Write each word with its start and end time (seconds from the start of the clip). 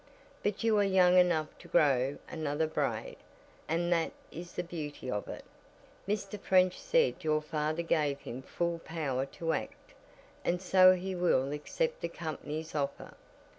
But 0.41 0.63
you 0.63 0.79
are 0.79 0.83
young 0.83 1.15
enough 1.15 1.55
to 1.59 1.67
grow 1.67 2.17
another 2.27 2.65
braid, 2.65 3.17
and 3.67 3.93
that 3.93 4.11
is 4.31 4.53
the 4.53 4.63
beauty 4.63 5.11
of 5.11 5.27
it. 5.27 5.45
Mr. 6.07 6.39
French 6.39 6.79
said 6.79 7.23
your 7.23 7.39
father 7.39 7.83
gave 7.83 8.19
him 8.21 8.41
full 8.41 8.79
power 8.83 9.27
to 9.27 9.53
act, 9.53 9.93
and 10.43 10.59
so 10.59 10.95
he 10.95 11.13
will 11.13 11.51
accept 11.51 12.01
the 12.01 12.09
company's 12.09 12.73
offer. 12.73 13.13